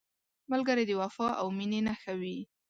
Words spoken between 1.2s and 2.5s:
او مینې نښه وي